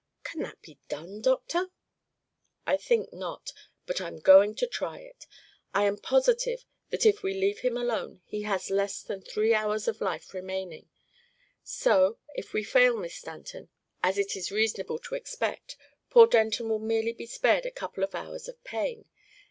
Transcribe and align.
"Can 0.23 0.41
that 0.41 0.59
be 0.63 0.79
done, 0.89 1.21
doctor?" 1.21 1.69
"I 2.65 2.75
think 2.75 3.13
not. 3.13 3.53
But 3.85 4.01
I'm 4.01 4.17
going 4.17 4.55
to 4.55 4.65
try 4.65 4.97
it. 4.97 5.27
I 5.75 5.83
am 5.85 5.95
positive 5.99 6.65
that 6.89 7.05
if 7.05 7.21
we 7.21 7.35
leave 7.35 7.59
him 7.59 7.77
alone 7.77 8.23
he 8.25 8.41
has 8.41 8.71
less 8.71 9.03
than 9.03 9.21
three 9.21 9.53
hours 9.53 9.87
of 9.87 10.01
life 10.01 10.33
remaining; 10.33 10.89
so, 11.63 12.17
if 12.33 12.51
we 12.51 12.63
fail, 12.63 12.97
Miss 12.97 13.13
Stanton, 13.13 13.69
as 14.01 14.17
it 14.17 14.35
is 14.35 14.51
reasonable 14.51 14.97
to 14.97 15.13
expect, 15.13 15.77
poor 16.09 16.25
Denton 16.25 16.69
will 16.69 16.79
merely 16.79 17.13
be 17.13 17.27
spared 17.27 17.67
a 17.67 17.71
couple 17.71 18.03
of 18.03 18.15
hours 18.15 18.47
of 18.47 18.63
pain. 18.63 19.05